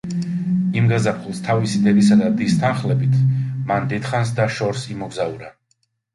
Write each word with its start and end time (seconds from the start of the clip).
იმ 0.79 0.85
გაზაფხულს, 0.91 1.41
თავისი 1.47 1.81
დედისა 1.83 2.17
და 2.21 2.31
დის 2.39 2.57
თანხლებით, 2.65 3.15
მან 3.69 3.87
დიდხანს 3.93 4.35
და 4.43 4.49
შორს 4.59 4.89
იმოგზაურა. 4.97 5.55